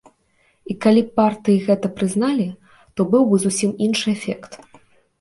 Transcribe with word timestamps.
І 0.73 0.75
калі 0.85 1.03
б 1.09 1.13
партыі 1.19 1.59
гэта 1.69 1.93
прызналі, 2.01 2.49
то 2.97 3.01
быў 3.15 3.23
бы 3.31 3.37
зусім 3.47 3.79
іншы 3.89 4.07
эфект. 4.19 4.63